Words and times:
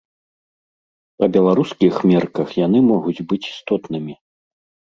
Па 1.19 1.25
беларускіх 1.35 2.01
мерках 2.13 2.49
яны 2.65 2.79
могуць 2.91 3.17
быць 3.29 3.43
істотнымі. 3.53 4.13